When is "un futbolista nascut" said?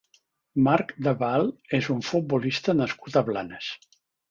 1.97-3.21